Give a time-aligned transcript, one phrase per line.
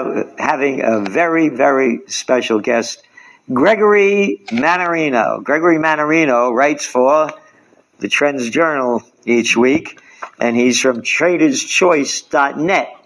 [0.00, 3.02] uh, having a very, very special guest,
[3.52, 5.42] Gregory Mannarino.
[5.42, 7.30] Gregory Mannarino writes for
[7.98, 10.00] the Trends Journal each week,
[10.38, 12.96] and he's from traderschoice.net.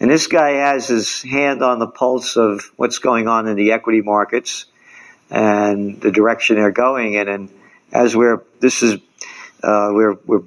[0.00, 3.72] And this guy has his hand on the pulse of what's going on in the
[3.72, 4.66] equity markets
[5.30, 7.28] and the direction they're going in.
[7.28, 7.48] And
[7.92, 8.94] as we're, this is,
[9.62, 10.42] uh, we're, we're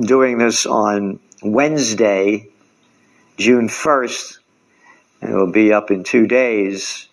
[0.00, 2.48] doing this on Wednesday,
[3.36, 4.38] June 1st,
[5.24, 7.08] and it'll be up in two days.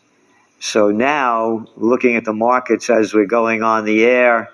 [0.59, 4.51] So now, looking at the markets as we're going on the air,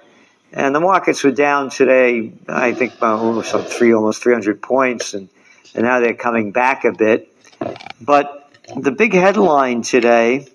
[0.54, 5.27] and the markets were down today, I think almost three, almost 300 points, and,
[5.73, 7.34] and now they're coming back a bit.
[7.99, 10.48] But the big headline today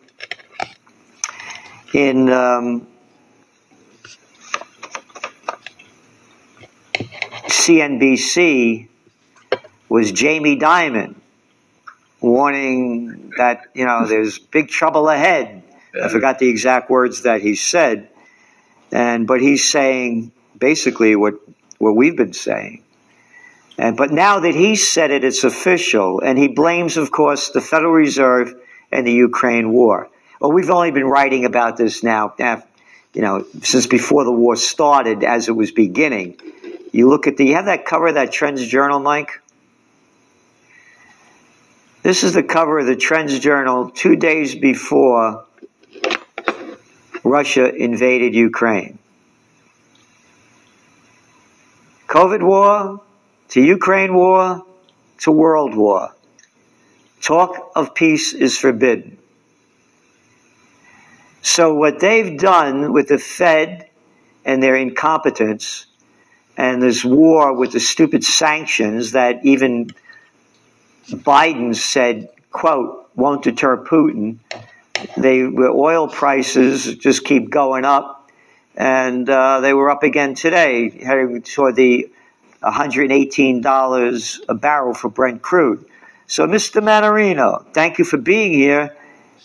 [1.93, 2.87] in um,
[7.49, 8.87] CNBC
[9.89, 11.17] was Jamie Dimon
[12.23, 15.63] warning that you know there's big trouble ahead.
[16.03, 18.09] I forgot the exact words that he said,
[18.91, 21.35] and but he's saying basically what
[21.79, 22.83] what we've been saying.
[23.77, 27.61] And but now that he said it, it's official, and he blames, of course, the
[27.61, 28.55] Federal Reserve
[28.91, 30.09] and the Ukraine war.
[30.41, 32.35] Well, we've only been writing about this now,
[33.15, 36.39] you know, since before the war started, as it was beginning.
[36.93, 39.42] You look at the, you have that cover of that Trends Journal, Mike?
[42.03, 45.45] This is the cover of the Trends Journal two days before
[47.23, 48.99] Russia invaded Ukraine.
[52.09, 53.01] COVID war
[53.51, 54.67] to Ukraine war
[55.21, 56.13] to world war.
[57.21, 59.19] Talk of peace is forbidden.
[61.41, 63.89] So, what they've done with the Fed
[64.45, 65.87] and their incompetence
[66.57, 69.91] and this war with the stupid sanctions that even
[71.09, 74.39] Biden said, quote, won't deter Putin.
[75.17, 78.31] They, the oil prices just keep going up,
[78.77, 82.11] and uh, they were up again today, heading toward the
[82.63, 85.85] $118 a barrel for Brent crude.
[86.27, 86.81] So, Mr.
[86.81, 88.97] Mannarino, thank you for being here,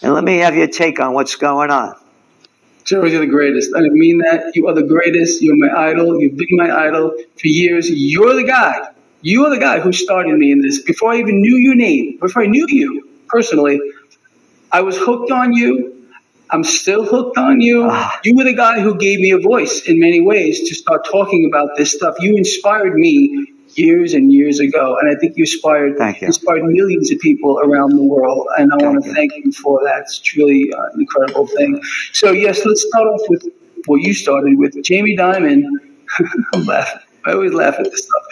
[0.02, 1.96] and let me have your take on what's going on.
[2.84, 3.72] George, you're the greatest.
[3.76, 4.52] I mean that.
[4.56, 5.42] You are the greatest.
[5.42, 6.22] You're my idol.
[6.22, 7.90] You've been my idol for years.
[7.90, 8.92] You're the guy
[9.22, 10.82] you are the guy who started me in this.
[10.82, 13.80] Before I even knew your name, before I knew you personally,
[14.72, 15.94] I was hooked on you.
[16.50, 17.88] I'm still hooked on you.
[17.90, 18.20] Ah.
[18.24, 21.46] You were the guy who gave me a voice in many ways to start talking
[21.46, 22.16] about this stuff.
[22.20, 26.28] You inspired me years and years ago, and I think you inspired you.
[26.28, 28.48] inspired millions of people around the world.
[28.58, 29.16] And I thank want to you.
[29.16, 30.02] thank you for that.
[30.02, 31.82] It's truly uh, an incredible thing.
[32.14, 33.44] So yes, let's start off with
[33.88, 35.64] what you started with, Jamie Dimon.
[36.54, 37.02] I'm laughing.
[37.26, 38.24] I always laugh at this stuff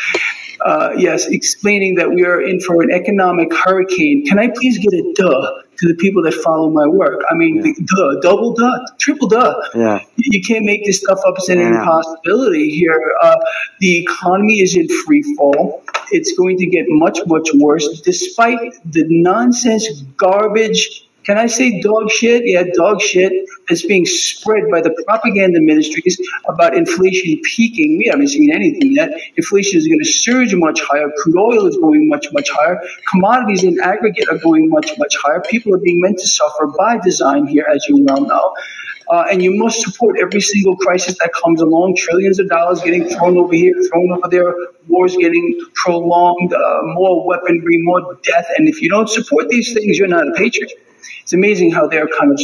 [0.61, 4.25] uh, yes, explaining that we are in for an economic hurricane.
[4.25, 7.21] Can I please get a duh to the people that follow my work?
[7.29, 7.73] I mean, yeah.
[7.95, 9.55] duh, double duh, triple duh.
[9.73, 9.99] Yeah.
[10.15, 11.35] You can't make this stuff up.
[11.37, 11.79] It's an yeah.
[11.79, 13.11] impossibility here.
[13.21, 13.37] Uh,
[13.79, 15.83] the economy is in free fall.
[16.11, 22.11] It's going to get much, much worse, despite the nonsense, garbage, can I say dog
[22.11, 22.43] shit?
[22.45, 23.33] Yeah, dog shit
[23.67, 27.97] that's being spread by the propaganda ministries about inflation peaking.
[27.97, 29.09] We haven't seen anything yet.
[29.35, 31.09] Inflation is going to surge much higher.
[31.17, 32.79] Crude oil is going much, much higher.
[33.09, 35.41] Commodities in aggregate are going much, much higher.
[35.49, 38.53] People are being meant to suffer by design here, as you well know.
[39.07, 41.95] Uh, and you must support every single crisis that comes along.
[41.95, 44.53] Trillions of dollars getting thrown over here, thrown over there,
[44.87, 48.47] wars getting prolonged, uh, more weaponry, more death.
[48.57, 50.71] And if you don't support these things, you're not a patriot
[51.21, 52.39] it's amazing how they're kind of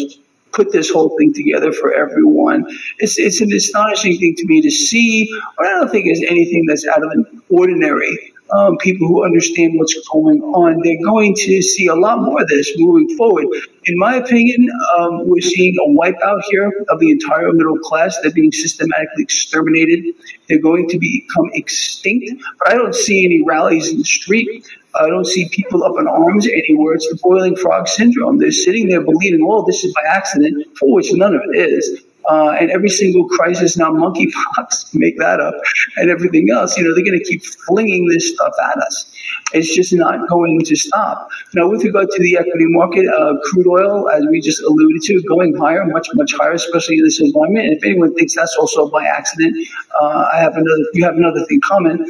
[0.53, 2.65] put this whole thing together for everyone.
[2.99, 6.65] It's, it's an astonishing thing to me to see, but I don't think it's anything
[6.65, 8.33] that's out of the ordinary.
[8.53, 12.49] Um, people who understand what's going on, they're going to see a lot more of
[12.49, 13.45] this moving forward.
[13.85, 14.67] In my opinion,
[14.97, 18.17] um, we're seeing a wipeout here of the entire middle class.
[18.21, 20.03] They're being systematically exterminated.
[20.49, 24.67] They're going to become extinct, but I don't see any rallies in the street.
[24.95, 26.95] I don't see people up in arms anywhere.
[26.95, 28.39] It's the boiling frog syndrome.
[28.39, 32.03] They're sitting there believing, oh, this is by accident, for which none of it is.
[32.29, 35.55] Uh, and every single crisis now, monkeypox, make that up,
[35.97, 39.11] and everything else, you know, they're going to keep flinging this stuff at us.
[39.53, 41.29] It's just not going to stop.
[41.53, 45.21] Now, with regard to the equity market, uh, crude oil, as we just alluded to,
[45.23, 47.65] going higher, much, much higher, especially in this environment.
[47.67, 49.67] And if anyone thinks that's also by accident,
[49.99, 52.01] uh, I have another, you have another thing comment.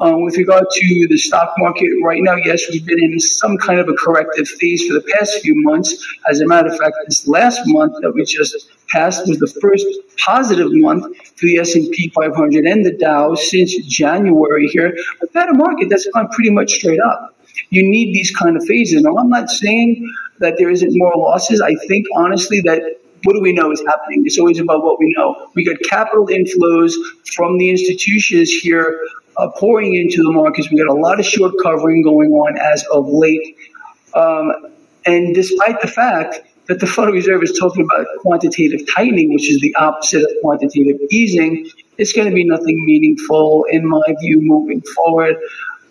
[0.00, 3.78] Um, with regard to the stock market right now, yes, we've been in some kind
[3.78, 5.94] of a corrective phase for the past few months.
[6.30, 9.86] As a matter of fact, this last month that we just passed was the first
[10.16, 11.04] positive month
[11.36, 14.94] for the S&P 500 and the Dow since January here.
[15.20, 17.36] We've had a market that's gone pretty much straight up.
[17.68, 19.02] You need these kind of phases.
[19.02, 21.60] Now, I'm not saying that there isn't more losses.
[21.60, 22.82] I think honestly that
[23.24, 24.22] what do we know is happening?
[24.24, 25.50] It's always about what we know.
[25.54, 26.94] We got capital inflows
[27.34, 28.98] from the institutions here
[29.40, 30.70] uh, pouring into the markets.
[30.70, 33.56] We got a lot of short covering going on as of late.
[34.14, 34.52] Um,
[35.06, 39.60] and despite the fact that the Federal Reserve is talking about quantitative tightening, which is
[39.60, 44.82] the opposite of quantitative easing, it's going to be nothing meaningful, in my view, moving
[44.94, 45.36] forward.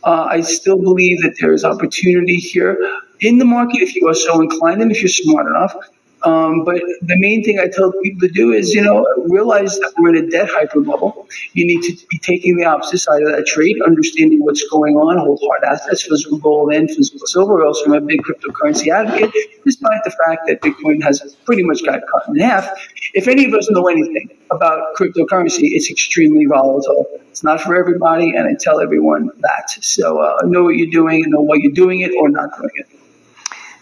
[0.03, 2.77] Uh, I still believe that there is opportunity here
[3.19, 5.75] in the market if you are so inclined and if you're smart enough
[6.23, 9.93] um, but the main thing I tell people to do is, you know, realize that
[9.97, 11.27] we're in a debt hyper bubble.
[11.53, 15.17] You need to be taking the opposite side of that trade, understanding what's going on,
[15.17, 17.65] hold hard assets, physical gold and physical silver.
[17.65, 19.31] Also, I'm a big cryptocurrency advocate,
[19.65, 22.69] despite the fact that Bitcoin has pretty much got cut in half.
[23.13, 27.07] If any of us know anything about cryptocurrency, it's extremely volatile.
[27.29, 29.69] It's not for everybody, and I tell everyone that.
[29.69, 32.71] So uh, know what you're doing and know why you're doing it or not doing
[32.75, 32.98] it.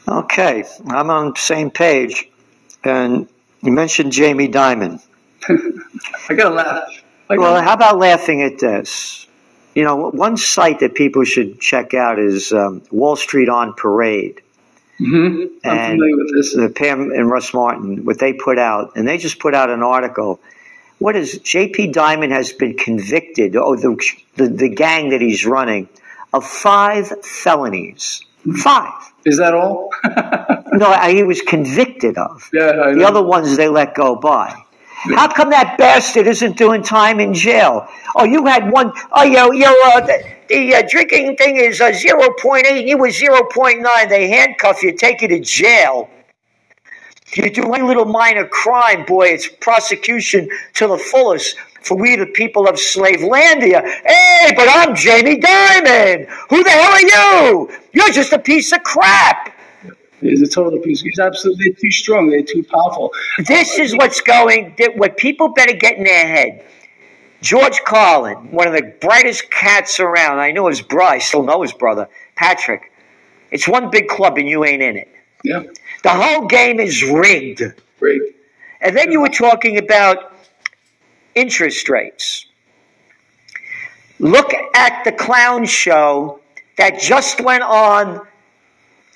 [0.07, 2.30] Okay, I'm on the same page.
[2.83, 3.27] And
[3.62, 5.01] you mentioned Jamie Dimon.
[5.50, 7.04] I gotta laugh.
[7.30, 9.27] I well, how about laughing at this?
[9.75, 14.42] You know, one site that people should check out is um, Wall Street on Parade.
[15.00, 15.68] Mm-hmm.
[15.68, 16.56] I'm and familiar with this.
[16.56, 19.83] The Pam and Russ Martens, what they put out, and they just put out an
[19.83, 20.39] article.
[21.00, 21.88] What is J.P.
[21.92, 23.95] Diamond has been convicted, oh, the,
[24.36, 25.89] the, the gang that he's running,
[26.33, 28.24] of five felonies.
[28.63, 28.94] Five.
[29.27, 29.89] Is that all?
[30.71, 32.50] no, he was convicted of.
[32.53, 34.56] Yeah, the other ones they let go by.
[35.15, 37.88] How come that bastard isn't doing time in jail?
[38.15, 38.94] Oh, you had one.
[39.12, 42.88] Oh, your your uh, the, the uh, drinking thing is uh, zero point eight.
[42.88, 44.07] You was zero point nine.
[44.07, 46.09] They handcuff you, take you to jail.
[47.33, 52.25] You do any little minor crime, boy, it's prosecution to the fullest for we the
[52.25, 53.81] people of Slavelandia.
[53.83, 56.27] Hey, but I'm Jamie Dimon.
[56.50, 57.71] Who the hell are you?
[57.94, 59.53] You're just a piece of crap.
[60.19, 61.01] He's a total piece.
[61.01, 62.29] He's absolutely too strong.
[62.29, 63.13] They're too powerful.
[63.45, 64.75] This is what's going.
[64.95, 66.65] What people better get in their head.
[67.41, 70.39] George Carlin, one of the brightest cats around.
[70.39, 71.15] I know his brother.
[71.15, 72.91] I still know his brother, Patrick.
[73.51, 75.07] It's one big club, and you ain't in it.
[75.44, 75.63] Yeah.
[76.03, 77.62] The whole game is rigged.
[78.00, 78.33] Rigged.
[78.81, 80.33] And then you were talking about
[81.38, 82.45] interest rates.
[84.19, 86.39] Look at the clown show
[86.78, 88.25] that just went on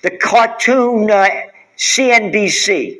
[0.03, 1.27] the cartoon uh,
[1.77, 2.99] CNBC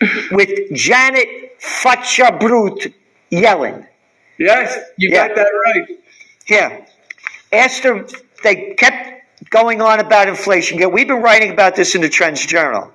[0.32, 2.92] with Janet Fatcha
[3.32, 3.86] Yellen.
[4.38, 5.28] Yes, you yeah.
[5.28, 5.98] got that right.
[6.48, 6.84] Yeah.
[7.52, 8.06] Asked her,
[8.42, 10.78] they kept going on about inflation.
[10.92, 12.92] We've been writing about this in the Trends Journal.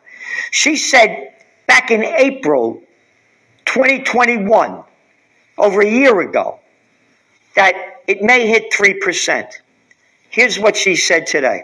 [0.51, 1.33] She said
[1.67, 2.81] back in April
[3.65, 4.83] 2021,
[5.57, 6.59] over a year ago,
[7.55, 7.73] that
[8.07, 9.51] it may hit 3%.
[10.29, 11.63] Here's what she said today.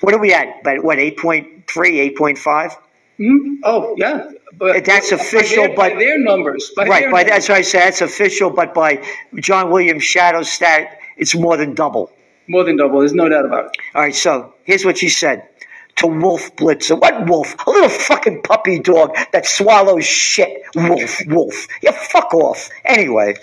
[0.00, 0.62] What are we at?
[0.62, 2.76] But what, 8.3, 8.5?
[3.18, 3.54] Mm-hmm.
[3.64, 4.30] Oh, yeah.
[4.56, 6.72] But that's official, by their, but their numbers.
[6.76, 7.30] By right, their by, numbers.
[7.32, 7.80] that's what I said.
[7.80, 9.04] That's official, but by
[9.36, 12.12] John Williams' shadow stat, it's more than double.
[12.48, 13.00] More than double.
[13.00, 13.76] There's no doubt about it.
[13.94, 15.48] All right, so here's what she said
[15.96, 17.00] to Wolf Blitzer.
[17.00, 17.54] What wolf?
[17.66, 20.62] A little fucking puppy dog that swallows shit.
[20.74, 21.68] Wolf, wolf.
[21.82, 22.70] Yeah, fuck off.
[22.84, 23.36] Anyway,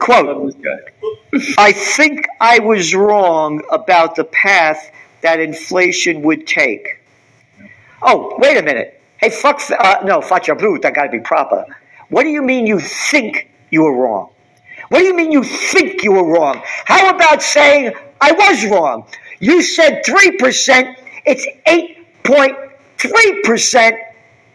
[0.00, 0.54] quote
[1.58, 7.00] I think I was wrong about the path that inflation would take.
[8.00, 9.00] Oh, wait a minute.
[9.18, 11.64] Hey, fuck, uh, no, faccia brute, I gotta be proper.
[12.08, 14.30] What do you mean you think you were wrong?
[14.88, 16.60] What do you mean you think you were wrong?
[16.64, 19.06] How about saying I was wrong?
[19.38, 23.98] You said 3%, it's 8.3%,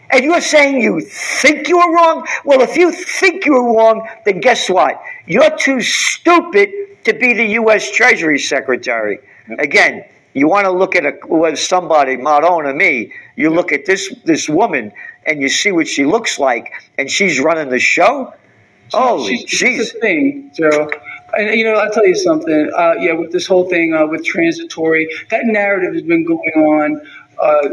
[0.09, 2.25] and you're saying you think you were wrong?
[2.45, 5.01] Well, if you think you were wrong, then guess what?
[5.25, 6.69] You're too stupid
[7.05, 7.91] to be the U.S.
[7.91, 9.19] Treasury Secretary.
[9.59, 14.13] Again, you want to look at a, somebody, Maron or me, you look at this,
[14.23, 14.91] this woman
[15.25, 18.33] and you see what she looks like, and she's running the show?
[18.93, 20.89] Oh, she's, she's the thing, Joe.
[21.37, 22.71] And you know, I'll tell you something.
[22.75, 27.01] Uh, yeah, with this whole thing uh, with transitory, that narrative has been going on
[27.39, 27.69] uh,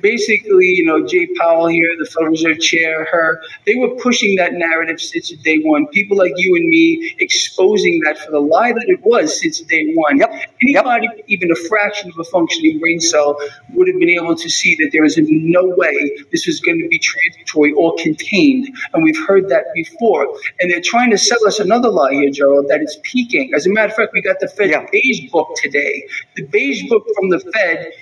[0.00, 4.52] basically, you know, Jay Powell here, the Federal Reserve Chair, her, they were pushing that
[4.54, 5.86] narrative since day one.
[5.88, 9.92] People like you and me exposing that for the lie that it was since day
[9.94, 10.18] one.
[10.18, 10.30] Yep.
[10.62, 11.24] Anybody, yep.
[11.28, 13.36] even a fraction of a functioning brain cell,
[13.74, 16.88] would have been able to see that there is no way this was going to
[16.88, 18.68] be transitory or contained.
[18.92, 20.26] And we've heard that before.
[20.60, 23.52] And they're trying to sell us another lie here, Gerald, that it's peaking.
[23.54, 24.86] As a matter of fact, we got the Fed yeah.
[24.92, 26.06] beige book today.
[26.36, 27.92] The beige book from the Fed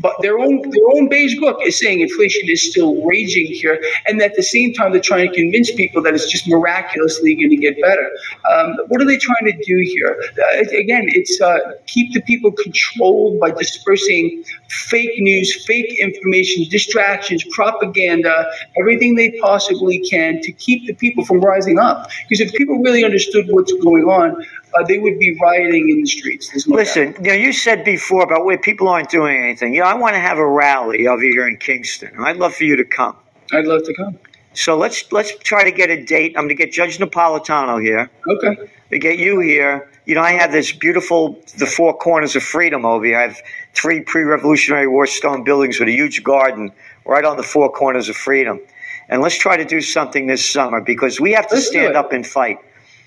[0.00, 4.20] but their own their own beige book is saying inflation is still raging here, and
[4.22, 7.56] at the same time they're trying to convince people that it's just miraculously going to
[7.56, 8.10] get better.
[8.50, 10.20] Um, what are they trying to do here?
[10.38, 17.44] Uh, again, it's uh, keep the people controlled by dispersing fake news, fake information, distractions,
[17.52, 22.10] propaganda, everything they possibly can to keep the people from rising up.
[22.28, 26.06] Because if people really understood what's going on, uh, they would be rioting in the
[26.06, 26.66] streets.
[26.66, 29.74] No Listen, you know, you said before about where people aren't doing anything.
[29.74, 32.12] You know, I want to have a rally over here in Kingston.
[32.18, 33.16] I'd love for you to come.
[33.52, 34.18] I'd love to come.
[34.52, 36.34] So let's let's try to get a date.
[36.36, 38.10] I'm going to get Judge Napolitano here.
[38.26, 38.70] Okay.
[38.90, 39.90] To get you here.
[40.06, 43.18] You know, I have this beautiful, the four corners of freedom over here.
[43.18, 43.40] I have
[43.74, 46.72] three pre-Revolutionary War stone buildings with a huge garden
[47.04, 48.60] right on the four corners of freedom.
[49.08, 52.12] And let's try to do something this summer because we have to let's stand up
[52.12, 52.58] and fight.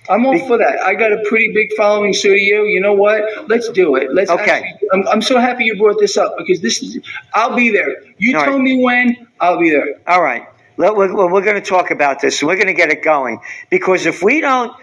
[0.09, 0.81] I'm all for that.
[0.81, 2.65] I got a pretty big following, so do you.
[2.65, 3.49] You know what?
[3.49, 4.13] Let's do it.
[4.13, 4.29] Let's.
[4.29, 4.63] Okay.
[4.73, 6.99] Actually, I'm, I'm so happy you brought this up because this is.
[7.33, 8.03] I'll be there.
[8.17, 8.61] You all tell right.
[8.61, 9.27] me when.
[9.39, 10.01] I'll be there.
[10.07, 10.47] All right.
[10.75, 14.05] We're, we're going to talk about this, and we're going to get it going because
[14.05, 14.75] if we don't,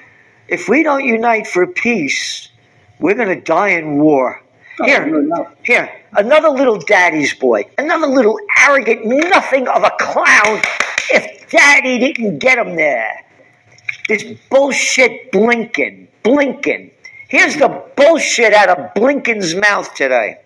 [0.49, 2.49] if we don't unite for peace,
[3.01, 4.41] we're going to die in war.
[4.81, 5.49] Oh, here, no, no.
[5.63, 10.63] here, another little daddy's boy, another little arrogant nothing of a clown.
[11.11, 13.25] If daddy didn't get him there.
[14.11, 16.09] This bullshit Blinken.
[16.25, 16.91] Blinken.
[17.29, 20.41] Here's the bullshit out of Blinken's mouth today.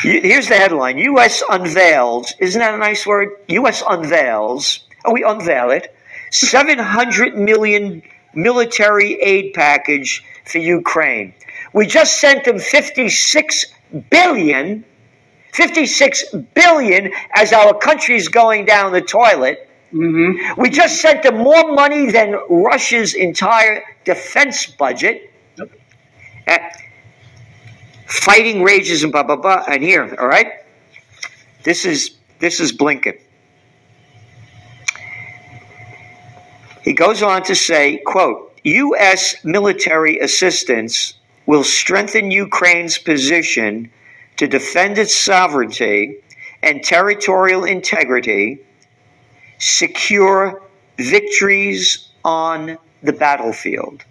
[0.00, 1.42] Here's the headline U.S.
[1.46, 3.32] unveils, isn't that a nice word?
[3.48, 3.82] U.S.
[3.86, 5.94] unveils, oh, we unveil it,
[6.30, 8.00] 700 million
[8.32, 11.34] military aid package for Ukraine.
[11.74, 13.66] We just sent them 56
[14.08, 14.86] billion,
[15.52, 19.68] 56 billion as our country's going down the toilet.
[19.94, 20.60] Mm-hmm.
[20.60, 25.30] We just sent them more money than Russia's entire defense budget.
[25.56, 25.70] Yep.
[26.48, 26.58] Uh,
[28.06, 29.64] fighting rages and blah blah blah.
[29.68, 30.64] And here, all right,
[31.62, 33.20] this is this is Blinken.
[36.82, 39.36] He goes on to say, quote, U.S.
[39.44, 41.14] military assistance
[41.46, 43.90] will strengthen Ukraine's position
[44.36, 46.16] to defend its sovereignty
[46.62, 48.58] and territorial integrity
[49.64, 50.62] secure
[50.98, 54.04] victories on the battlefield.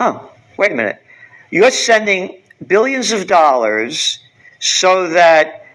[0.00, 1.02] Oh, wait a minute.
[1.50, 4.18] You're sending billions of dollars
[4.58, 5.66] so that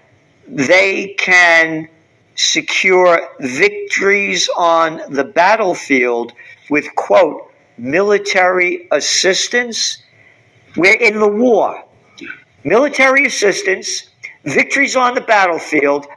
[0.47, 1.87] they can
[2.35, 6.33] secure victories on the battlefield
[6.69, 10.03] with, quote, military assistance.
[10.75, 11.83] We're in the war.
[12.63, 14.09] Military assistance,
[14.43, 16.07] victories on the battlefield.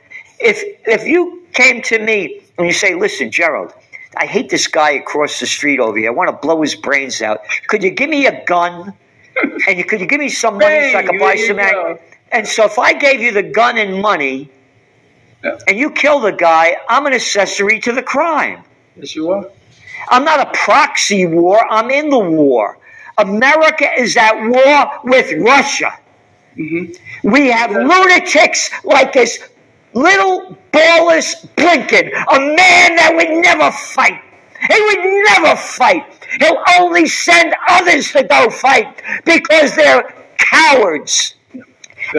[0.41, 3.73] If, if you came to me and you say, listen, Gerald,
[4.15, 6.11] I hate this guy across the street over here.
[6.11, 7.41] I want to blow his brains out.
[7.69, 8.95] Could you give me a gun?
[9.67, 11.99] And you, could you give me some money hey, so I can buy some ammo?
[12.31, 14.51] And so if I gave you the gun and money
[15.43, 15.57] yeah.
[15.67, 18.65] and you kill the guy, I'm an accessory to the crime.
[18.97, 19.47] Yes, you are.
[20.11, 21.59] I'm not a proxy war.
[21.71, 22.79] I'm in the war.
[23.17, 25.99] America is at war with Russia.
[26.57, 27.31] Mm-hmm.
[27.31, 29.39] We have lunatics like this
[29.93, 34.21] little ballless Blinken, a man that would never fight.
[34.69, 36.05] He would never fight.
[36.39, 41.35] He'll only send others to go fight because they're cowards.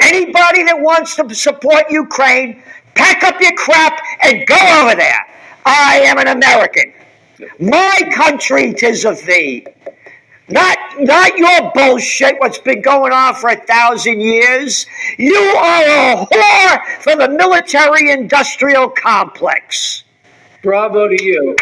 [0.02, 2.64] Anybody that wants to support Ukraine,
[2.96, 5.28] pack up your crap and go over there.
[5.66, 6.94] I am an American.
[7.60, 9.66] My country tis of thee.
[10.50, 14.86] Not, not your bullshit, what's been going on for a thousand years.
[15.18, 20.04] You are a whore for the military industrial complex.
[20.62, 21.56] Bravo to you.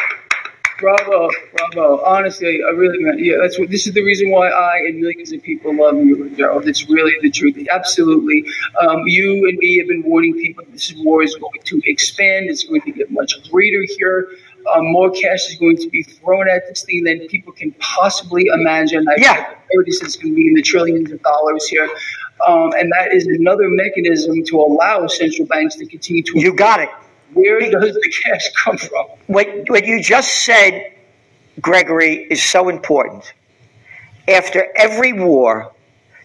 [0.80, 2.04] Bravo, bravo.
[2.06, 5.34] Honestly, I really meant, yeah, that's what, this is the reason why I and millions
[5.34, 6.68] of people love you, Gerald.
[6.68, 7.58] It's really the truth.
[7.70, 8.46] Absolutely.
[8.80, 12.50] Um, you and me have been warning people this war is going to expand.
[12.50, 14.30] It's going to get much greater here
[14.76, 18.46] um, more cash is going to be thrown at this thing than people can possibly
[18.54, 19.08] imagine.
[19.08, 19.56] I yeah.
[19.86, 21.88] This is going to be in the trillions of dollars here.
[22.48, 26.40] Um, and that is another mechanism to allow central banks to continue to.
[26.40, 26.90] You got it.
[27.34, 29.06] Where does the cash come from?
[29.28, 30.94] What, what you just said,
[31.62, 33.34] Gregory, is so important.
[34.28, 35.72] After every war,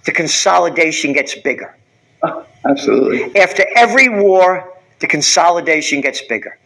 [0.05, 1.77] the consolidation gets bigger.
[2.23, 3.39] Oh, absolutely.
[3.39, 6.59] After every war, the consolidation gets bigger.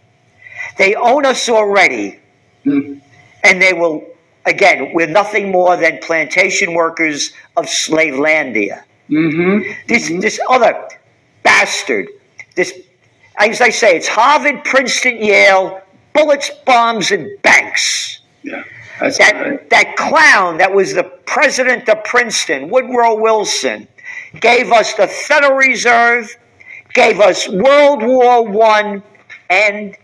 [0.79, 2.21] They own us already.
[2.65, 3.01] Mm.
[3.45, 4.07] And they will,
[4.47, 8.85] again, we're nothing more than plantation workers of Slavelandia.
[9.11, 9.71] Mm-hmm.
[9.87, 10.21] This, mm-hmm.
[10.21, 10.89] this other
[11.43, 12.09] bastard,
[12.55, 12.73] this,
[13.39, 15.81] as I say, it's Harvard, Princeton, Yale,
[16.13, 18.21] bullets, bombs, and banks.
[18.43, 18.65] Yeah.
[19.01, 19.71] that, right.
[19.71, 23.89] that clown that was the president of Princeton, Woodrow Wilson,
[24.41, 26.37] gave us the Federal Reserve,
[26.95, 29.03] gave us World War One,
[29.49, 29.97] and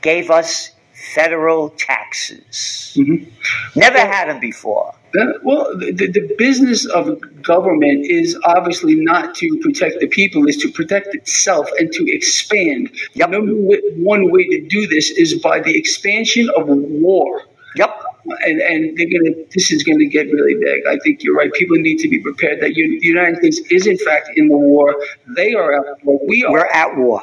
[0.00, 0.72] gave us
[1.14, 2.94] federal taxes.
[2.96, 3.78] Mm-hmm.
[3.78, 4.94] Never had them before.
[5.42, 10.70] well, the, the business of government is obviously not to protect the people, is to
[10.70, 12.90] protect itself and to expand.
[13.14, 13.30] Yep.
[13.30, 13.52] Number
[13.96, 17.42] one way to do this is by the expansion of war.
[17.76, 19.44] Yep and and they're gonna.
[19.54, 20.86] This is gonna get really big.
[20.88, 21.52] I think you're right.
[21.52, 24.56] People need to be prepared that you, the United States is in fact in the
[24.56, 24.94] war.
[25.36, 26.20] They are at war.
[26.26, 26.52] We are.
[26.52, 27.20] We're at war,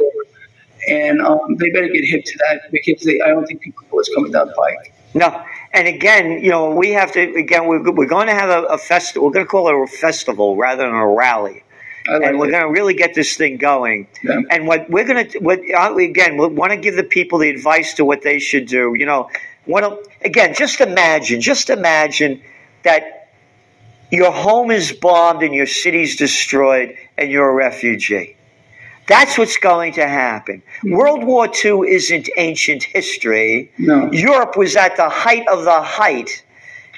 [0.87, 3.95] and um, they better get hip to that because they, I don't think people know
[3.95, 4.93] what's coming down the pike.
[5.13, 7.21] No, and again, you know, we have to.
[7.35, 9.27] Again, we're, we're going to have a, a festival.
[9.27, 11.63] We're going to call it a festival rather than a rally.
[12.07, 14.07] Like and we're going to really get this thing going.
[14.23, 14.41] Yeah.
[14.51, 17.49] And what we're going to, what uh, again, we want to give the people the
[17.49, 18.93] advice to what they should do.
[18.95, 19.29] You know,
[19.65, 22.43] what, again, just imagine, just imagine
[22.83, 23.31] that
[24.11, 28.37] your home is bombed and your city's destroyed and you're a refugee.
[29.07, 30.63] That's what's going to happen.
[30.83, 33.71] World War II isn't ancient history.
[33.77, 34.11] No.
[34.11, 36.43] Europe was at the height of the height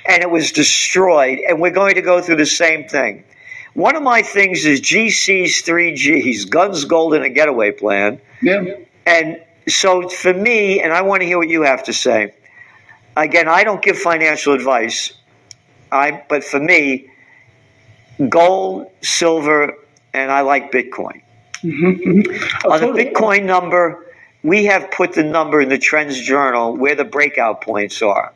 [0.07, 3.25] and it was destroyed, and we're going to go through the same thing.
[3.73, 8.21] One of my things is GC's three G's guns, gold, and a getaway plan.
[8.41, 8.77] Yeah.
[9.05, 12.33] And so for me, and I want to hear what you have to say,
[13.15, 15.13] again, I don't give financial advice.
[15.91, 17.09] I, but for me,
[18.29, 19.75] gold, silver,
[20.13, 21.21] and I like Bitcoin.
[21.63, 22.71] Mm-hmm.
[22.71, 24.05] On the Bitcoin number,
[24.43, 28.33] we have put the number in the Trends Journal where the breakout points are,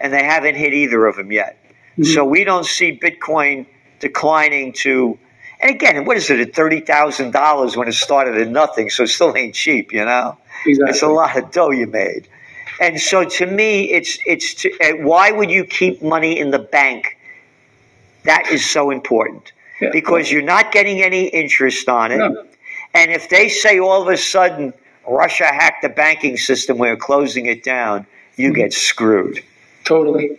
[0.00, 1.58] and they haven't hit either of them yet.
[1.92, 2.04] Mm-hmm.
[2.04, 3.66] So we don't see Bitcoin
[4.00, 5.18] declining to.
[5.60, 8.90] And again, what is it at thirty thousand dollars when it started at nothing?
[8.90, 10.36] So it still ain't cheap, you know.
[10.66, 10.90] Exactly.
[10.90, 12.28] It's a lot of dough you made.
[12.80, 17.16] And so to me, it's it's to, why would you keep money in the bank?
[18.24, 19.90] That is so important yeah.
[19.92, 22.18] because you're not getting any interest on it.
[22.18, 22.46] No.
[22.94, 24.72] And if they say all of a sudden
[25.08, 28.06] Russia hacked the banking system, we're closing it down,
[28.36, 29.42] you get screwed.
[29.84, 30.38] Totally.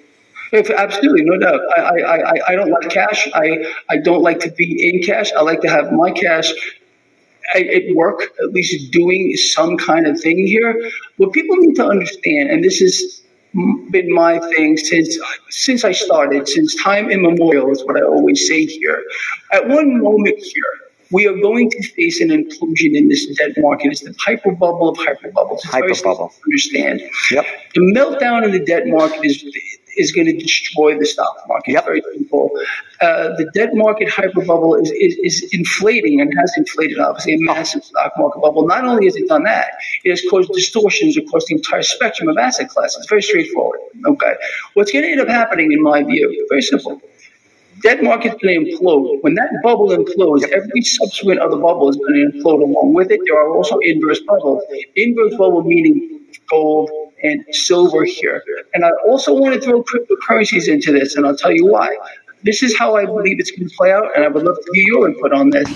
[0.52, 1.60] If, absolutely, no doubt.
[1.78, 3.28] I, I, I, I don't like cash.
[3.34, 5.32] I, I don't like to be in cash.
[5.34, 6.54] I like to have my cash
[7.56, 10.90] at work, at least doing some kind of thing here.
[11.18, 13.22] What people need to understand, and this has
[13.92, 15.18] been my thing since
[15.50, 19.04] since I started, since time immemorial, is what I always say here.
[19.52, 20.74] At one moment here,
[21.12, 23.92] we are going to face an implosion in this debt market.
[23.92, 25.62] It's the hyper bubble of hyper bubbles.
[25.64, 26.34] It's hyper bubble.
[26.46, 27.02] Understand?
[27.32, 27.46] Yep.
[27.76, 29.44] The meltdown in the debt market is
[29.98, 31.72] is going to destroy the stock market.
[31.72, 31.86] Yep.
[31.86, 32.52] Very simple.
[33.02, 37.40] Uh, the debt market hyper bubble is, is, is, inflating and has inflated, obviously, a
[37.40, 38.66] massive stock market bubble.
[38.66, 39.72] Not only has it done that,
[40.04, 43.06] it has caused distortions across the entire spectrum of asset classes.
[43.08, 43.80] Very straightforward.
[44.06, 44.34] Okay.
[44.74, 47.02] What's going to end up happening, in my view, very simple.
[47.84, 49.22] Debt market's going to implode.
[49.22, 53.20] When that bubble implodes, every subsequent other bubble is going to implode along with it.
[53.26, 54.64] There are also inverse bubbles.
[54.96, 56.90] Inverse bubble meaning gold,
[57.24, 58.44] and silver here.
[58.74, 61.98] And I also want to throw cryptocurrencies into this, and I'll tell you why.
[62.44, 64.72] This is how I believe it's going to play out, and I would love to
[64.74, 65.68] hear your input on this.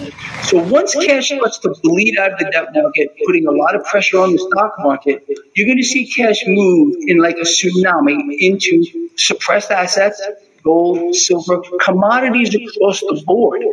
[0.43, 3.83] So once cash starts to bleed out of the debt market, putting a lot of
[3.85, 8.37] pressure on the stock market, you're going to see cash move in like a tsunami
[8.39, 10.21] into suppressed assets,
[10.63, 13.63] gold, silver, commodities across the board.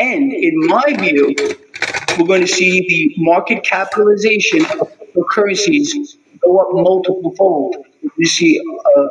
[0.00, 1.34] And in my view,
[2.18, 4.97] we're going to see the market capitalization of
[5.30, 7.76] currencies go up multiple fold.
[8.16, 8.60] You see
[8.96, 9.08] uh,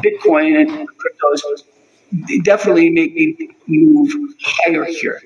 [0.00, 1.40] Bitcoin and cryptos
[2.42, 5.20] definitely make me move higher here.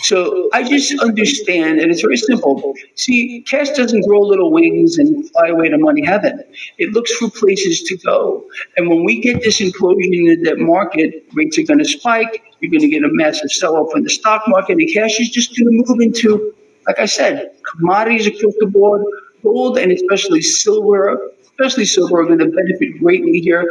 [0.00, 2.74] So I just understand, and it's very simple.
[2.96, 6.42] See, cash doesn't grow little wings and fly away to money heaven.
[6.78, 8.44] It looks for places to go.
[8.76, 12.42] And when we get this implosion in the debt market, rates are going to spike.
[12.58, 15.56] You're going to get a massive sell-off in the stock market, and cash is just
[15.56, 16.52] going to move into,
[16.86, 19.04] like I said, commodities across the board,
[19.42, 23.70] gold and especially silver, especially silver, are going to benefit greatly here.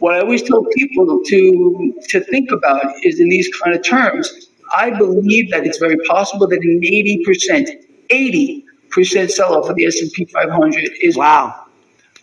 [0.00, 4.48] What I always tell people to to think about is in these kind of terms.
[4.76, 7.70] I believe that it's very possible that an eighty percent,
[8.10, 11.63] eighty percent sell off of the S and P 500 is wow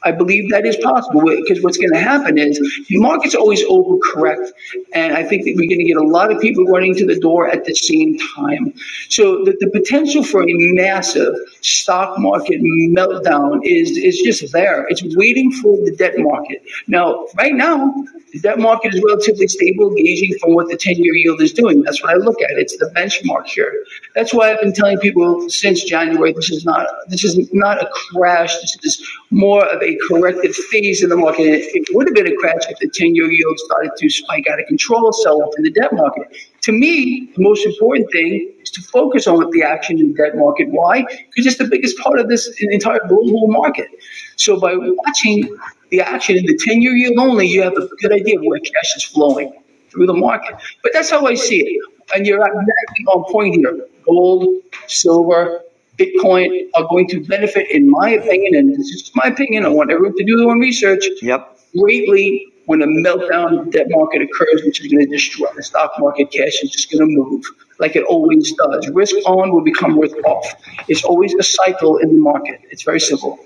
[0.03, 4.49] I believe that is possible because what's going to happen is the market's always overcorrect.
[4.93, 7.19] And I think that we're going to get a lot of people running to the
[7.19, 8.73] door at the same time.
[9.09, 14.87] So the, the potential for a massive stock market meltdown is, is just there.
[14.89, 16.63] It's waiting for the debt market.
[16.87, 17.93] Now, right now,
[18.31, 21.83] the debt market is relatively stable, gauging from what the 10 year yield is doing.
[21.83, 22.51] That's what I look at.
[22.51, 23.73] It's the benchmark here.
[24.15, 27.89] That's why I've been telling people since January this is not this is not a
[27.91, 28.55] crash.
[28.61, 31.43] This is more of a corrective phase in the market.
[31.45, 34.59] It would have been a crash if the 10 year yield started to spike out
[34.59, 36.35] of control, sell off in the debt market.
[36.63, 40.35] To me, the most important thing is to focus on the action in the debt
[40.35, 40.67] market.
[40.69, 41.03] Why?
[41.03, 43.87] Because it's the biggest part of this entire global market.
[44.35, 45.57] So by watching
[45.89, 48.59] the action in the 10 year yield only, you have a good idea of where
[48.59, 49.53] cash is flowing
[49.89, 50.55] through the market.
[50.83, 51.81] But that's how I see it.
[52.13, 53.87] And you're exactly on point here.
[54.05, 55.61] Gold, silver,
[55.97, 59.91] Bitcoin are going to benefit, in my opinion, and this is my opinion, I want
[59.91, 61.59] everyone to do their own research, yep.
[61.77, 65.91] greatly when a meltdown the debt market occurs, which is going to destroy the stock
[65.99, 67.43] market, cash is just going to move
[67.79, 68.87] like it always does.
[68.89, 70.53] Risk on will become risk off.
[70.87, 72.61] It's always a cycle in the market.
[72.69, 73.39] It's very simple.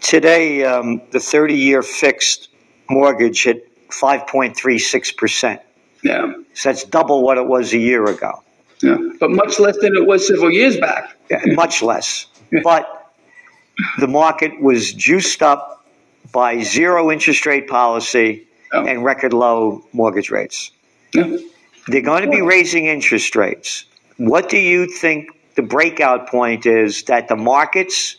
[0.00, 2.48] Today, um, the 30 year fixed
[2.88, 5.60] mortgage hit 5.36%.
[6.04, 6.32] Yeah.
[6.54, 8.42] So that's double what it was a year ago.
[8.80, 8.96] Yeah.
[9.18, 11.16] But much less than it was several years back.
[11.46, 12.26] Much less.
[12.62, 13.12] But
[13.98, 15.86] the market was juiced up
[16.32, 18.84] by zero interest rate policy oh.
[18.84, 20.70] and record low mortgage rates.
[21.14, 21.38] Yeah.
[21.86, 23.84] They're going to be raising interest rates.
[24.18, 28.16] What do you think the breakout point is that the markets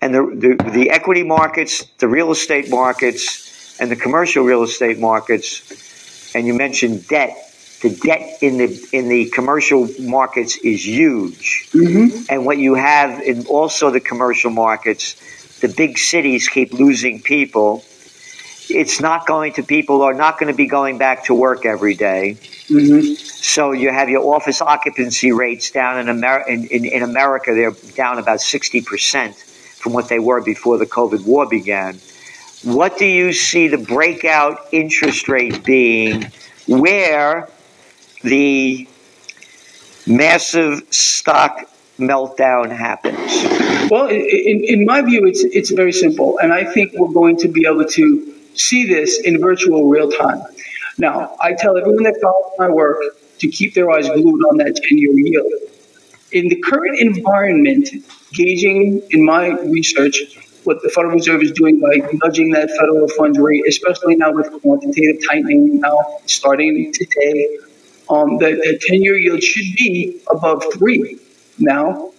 [0.00, 4.98] and the, the, the equity markets, the real estate markets, and the commercial real estate
[4.98, 7.49] markets, and you mentioned debt,
[7.82, 12.24] the debt in the in the commercial markets is huge, mm-hmm.
[12.28, 15.16] and what you have in also the commercial markets,
[15.60, 17.84] the big cities keep losing people.
[18.72, 21.94] It's not going to people are not going to be going back to work every
[21.94, 22.36] day.
[22.68, 23.14] Mm-hmm.
[23.14, 27.52] So you have your office occupancy rates down in, Amer- in, in, in America.
[27.52, 31.98] They're down about sixty percent from what they were before the COVID war began.
[32.62, 36.30] What do you see the breakout interest rate being?
[36.68, 37.48] Where
[38.22, 38.88] the
[40.06, 43.90] massive stock meltdown happens?
[43.90, 47.48] Well, in, in my view, it's it's very simple, and I think we're going to
[47.48, 50.42] be able to see this in virtual real time.
[50.98, 52.98] Now, I tell everyone that follows my work
[53.38, 55.52] to keep their eyes glued on that 10-year yield.
[56.32, 57.88] In the current environment,
[58.32, 63.38] gauging in my research what the Federal Reserve is doing by nudging that federal funds
[63.38, 67.58] rate, especially now with quantitative tightening now starting today,
[68.10, 71.18] um, the, the 10 year yield should be above three.
[71.58, 72.12] Now,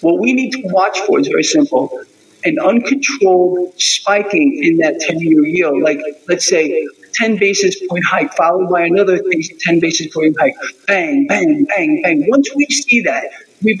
[0.00, 2.04] what we need to watch for is very simple
[2.44, 8.32] an uncontrolled spiking in that 10 year yield, like let's say 10 basis point hike
[8.34, 9.20] followed by another
[9.60, 10.54] 10 basis point hike.
[10.86, 12.24] Bang, bang, bang, bang.
[12.28, 13.24] Once we see that,
[13.62, 13.76] 3%,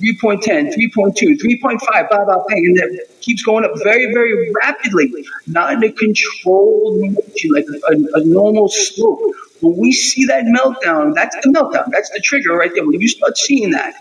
[0.00, 5.12] 3.10, 3.2, 3.5, blah, blah, bang, and that keeps going up very, very rapidly,
[5.46, 9.20] not in a controlled motion, like a, a normal slope.
[9.60, 11.90] When we see that meltdown, that's the meltdown.
[11.90, 12.86] That's the trigger right there.
[12.86, 13.94] When you start seeing that,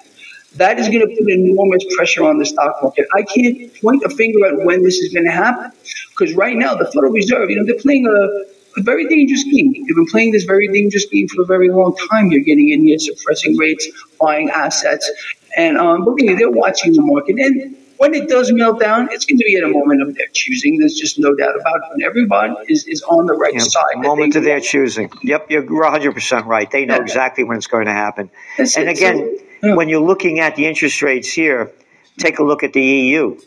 [0.56, 3.08] that is going to put enormous pressure on the stock market.
[3.14, 5.72] I can't point a finger at when this is going to happen
[6.10, 9.74] because right now the Federal Reserve, you know, they're playing a, a very dangerous game.
[9.76, 12.32] You've been playing this very dangerous game for a very long time.
[12.32, 13.88] You're getting in here, suppressing rates,
[14.20, 15.10] buying assets,
[15.56, 17.38] and um, believe me, they're watching the market.
[17.38, 20.28] And when it does melt down, it's going to be at a moment of their
[20.34, 20.80] choosing.
[20.80, 21.94] There's just no doubt about it.
[21.94, 23.64] And everyone is, is on the right yep.
[23.64, 23.98] side.
[23.98, 25.12] Moment of their choosing.
[25.22, 26.70] Yep, you're 100% right.
[26.72, 27.02] They know yeah.
[27.02, 28.32] exactly when it's going to happen.
[28.58, 28.98] That's and it.
[28.98, 29.76] again, so, yeah.
[29.76, 31.72] when you're looking at the interest rates here,
[32.18, 33.40] take a look at the EU.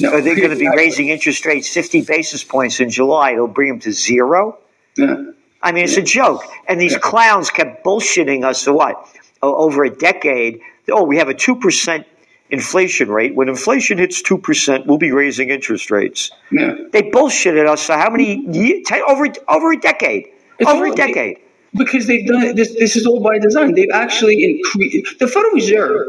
[0.00, 3.32] No, Are they going to be raising interest rates 50 basis points in July?
[3.32, 4.58] It'll bring them to zero?
[4.96, 5.32] Yeah.
[5.62, 6.02] I mean, it's yeah.
[6.02, 6.42] a joke.
[6.68, 9.08] And these clowns kept bullshitting us for what?
[9.44, 10.60] over a decade.
[10.90, 12.04] Oh, we have a 2%
[12.50, 13.34] inflation rate.
[13.34, 16.30] When inflation hits 2%, we'll be raising interest rates.
[16.50, 16.76] Yeah.
[16.92, 18.86] They bullshitted us for how many years?
[19.06, 20.28] Over, over a decade.
[20.58, 21.38] It's over a decade.
[21.76, 23.74] Because they've done it, this, this is all by design.
[23.74, 26.08] They've actually increased, the Federal Reserve,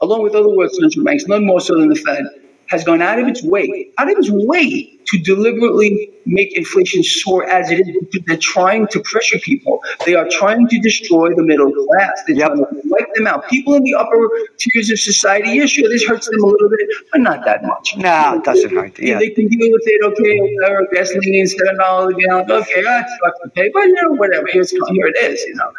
[0.00, 2.24] along with other world central banks, none more so than the Fed,
[2.72, 7.44] has gone out of its way, out of its way to deliberately make inflation soar
[7.44, 8.22] as it is.
[8.26, 9.80] They're trying to pressure people.
[10.06, 12.22] They are trying to destroy the middle class.
[12.26, 12.48] They're yep.
[12.48, 13.46] trying to wipe them out.
[13.48, 16.88] People in the upper tiers of society, yeah, sure, this hurts them a little bit,
[17.12, 17.94] but not that much.
[17.98, 18.98] No, it doesn't hurt.
[18.98, 19.18] Yeah.
[19.18, 23.50] They can deal with it, okay, whatever, gasoline, $7 a gallon, okay, that sucks to
[23.50, 25.70] pay, but you know, whatever, here's, here it is, you know.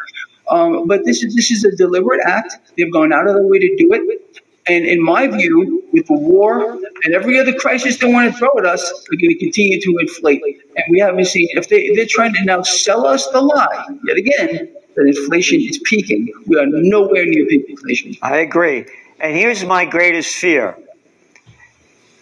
[0.49, 2.57] Um, but this is this is a deliberate act.
[2.77, 4.22] They've gone out of their way to do it.
[4.65, 6.73] And in my view, with the war
[7.03, 9.97] and every other crisis they want to throw at us, they're going to continue to
[9.99, 10.41] inflate.
[10.75, 14.17] And we haven't seen, if they, they're trying to now sell us the lie, yet
[14.17, 16.31] again, that inflation is peaking.
[16.45, 18.15] We are nowhere near peak inflation.
[18.21, 18.85] I agree.
[19.19, 20.77] And here's my greatest fear.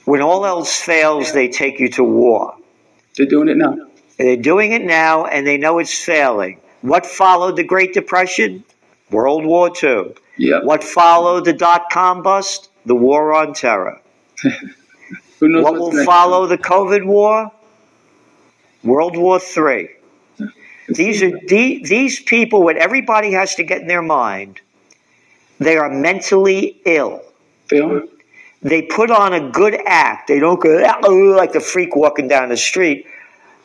[0.06, 2.56] When all else fails, they take you to war.
[3.16, 3.78] They're doing it now.
[4.18, 6.60] They're doing it now, and they know it's failing.
[6.82, 8.64] What followed the Great Depression?
[9.12, 10.14] World War II.
[10.38, 10.64] Yep.
[10.64, 12.70] What followed the dot com bust?
[12.86, 14.02] The war on terror.
[15.40, 17.52] what will follow the COVID war?
[18.84, 19.90] World War III.
[20.88, 22.64] These are the, these people.
[22.64, 24.60] What everybody has to get in their mind,
[25.60, 27.22] they are mentally ill.
[27.70, 28.02] They are.
[28.64, 30.28] They put on a good act.
[30.28, 33.08] They don't go uh, like the freak walking down the street.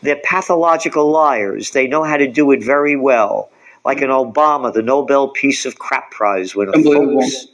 [0.02, 1.70] They're pathological liars.
[1.70, 3.50] They know how to do it very well.
[3.86, 6.72] Like an Obama, the Nobel Peace of Crap Prize winner.
[6.72, 7.46] Folks,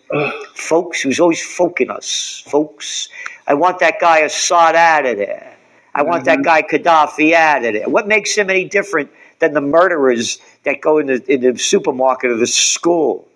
[0.55, 2.42] folks, who's always folking us.
[2.47, 3.11] Folks,
[3.47, 5.55] I want that guy Assad out of there.
[5.95, 6.42] I want mm-hmm.
[6.42, 7.87] that guy Gaddafi out of there.
[7.87, 12.31] What makes him any different than the murderers that go in the, in the supermarket
[12.31, 13.29] or the school?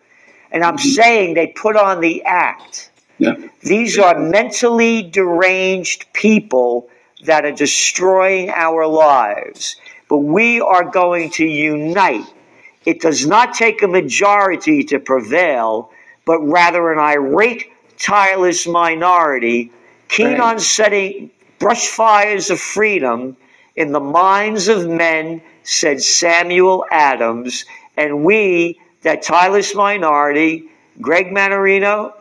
[0.51, 0.89] And I'm mm-hmm.
[0.89, 2.91] saying they put on the act.
[3.19, 3.35] Yeah.
[3.61, 6.89] These are mentally deranged people
[7.25, 9.77] that are destroying our lives.
[10.09, 12.25] But we are going to unite.
[12.87, 15.91] It does not take a majority to prevail,
[16.25, 17.67] but rather an irate,
[17.99, 19.73] tireless minority
[20.09, 20.41] keen right.
[20.41, 23.37] on setting brush fires of freedom
[23.75, 27.65] in the minds of men, said Samuel Adams.
[27.97, 30.69] And we, that tireless minority,
[31.01, 32.15] Greg Mannarino,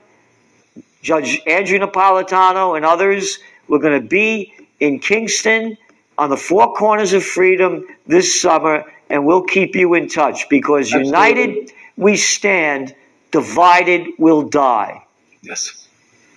[1.02, 5.78] Judge Andrew Napolitano, and others, we're going to be in Kingston
[6.18, 10.88] on the four corners of freedom this summer, and we'll keep you in touch because
[10.88, 11.08] Absolutely.
[11.08, 12.94] united we stand,
[13.32, 15.06] divided we'll die.
[15.42, 15.88] Yes.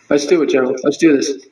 [0.09, 0.81] Let's do it, Gerald.
[0.83, 1.48] Let's do this.